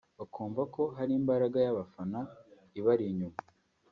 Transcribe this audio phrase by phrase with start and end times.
[0.17, 2.19] bakumva ko hari imbaga y’abafana
[2.79, 3.39] ibari inyuma